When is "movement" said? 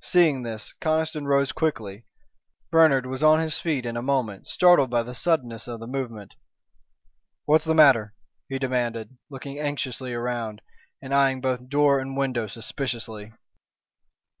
5.88-6.36